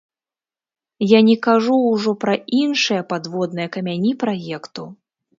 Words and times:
Я 1.09 1.17
не 1.27 1.33
кажу 1.47 1.75
ўжо 1.81 2.13
пра 2.23 2.33
іншыя 2.61 3.01
падводныя 3.11 3.67
камяні 3.75 4.15
праекту. 4.25 4.87